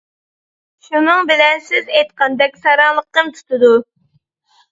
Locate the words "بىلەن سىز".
1.31-1.91